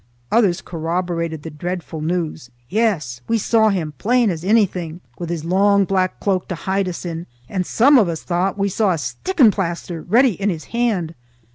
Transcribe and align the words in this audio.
Others 0.31 0.61
corroborated 0.63 1.43
the 1.43 1.51
dreadful 1.51 2.01
news. 2.01 2.49
"Yes! 2.69 3.21
We 3.27 3.37
saw 3.37 3.69
him, 3.69 3.93
plain 3.99 4.31
as 4.31 4.43
onything, 4.43 4.99
with 5.19 5.29
his 5.29 5.45
lang 5.45 5.85
black 5.85 6.19
cloak 6.19 6.47
to 6.47 6.55
hide 6.55 6.89
us 6.89 7.05
in, 7.05 7.27
and 7.47 7.67
some 7.67 7.99
of 7.99 8.09
us 8.09 8.23
thought 8.23 8.57
we 8.57 8.67
saw 8.67 8.93
a 8.93 8.97
sticken 8.97 9.51
plaister 9.51 10.01
ready 10.01 10.31
in 10.31 10.49
his 10.49 10.63
hand." 10.73 11.13